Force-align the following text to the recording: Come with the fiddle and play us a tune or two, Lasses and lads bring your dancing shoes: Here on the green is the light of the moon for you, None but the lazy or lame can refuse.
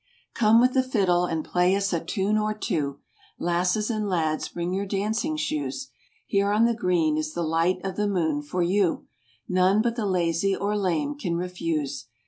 Come 0.33 0.59
with 0.59 0.73
the 0.73 0.81
fiddle 0.81 1.25
and 1.25 1.45
play 1.45 1.75
us 1.75 1.93
a 1.93 2.03
tune 2.03 2.35
or 2.35 2.55
two, 2.55 3.01
Lasses 3.37 3.91
and 3.91 4.09
lads 4.09 4.47
bring 4.49 4.73
your 4.73 4.87
dancing 4.87 5.37
shoes: 5.37 5.91
Here 6.25 6.51
on 6.51 6.65
the 6.65 6.73
green 6.73 7.19
is 7.19 7.35
the 7.35 7.43
light 7.43 7.77
of 7.83 7.97
the 7.97 8.07
moon 8.07 8.41
for 8.41 8.63
you, 8.63 9.05
None 9.47 9.79
but 9.83 9.95
the 9.95 10.07
lazy 10.07 10.55
or 10.55 10.75
lame 10.75 11.19
can 11.19 11.35
refuse. 11.37 12.07